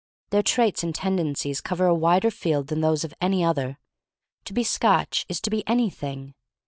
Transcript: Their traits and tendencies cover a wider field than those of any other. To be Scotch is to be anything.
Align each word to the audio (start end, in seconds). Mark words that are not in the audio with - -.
Their 0.31 0.41
traits 0.41 0.81
and 0.81 0.95
tendencies 0.95 1.61
cover 1.61 1.85
a 1.85 1.93
wider 1.93 2.31
field 2.31 2.69
than 2.69 2.81
those 2.81 3.03
of 3.03 3.13
any 3.21 3.43
other. 3.43 3.77
To 4.45 4.51
be 4.53 4.63
Scotch 4.63 5.27
is 5.29 5.39
to 5.41 5.51
be 5.51 5.63
anything. 5.67 6.33